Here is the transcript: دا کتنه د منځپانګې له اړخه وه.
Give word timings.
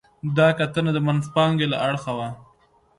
دا 0.37 0.47
کتنه 0.59 0.91
د 0.95 0.99
منځپانګې 1.07 1.67
له 1.71 1.77
اړخه 1.87 2.11
وه. 2.17 2.29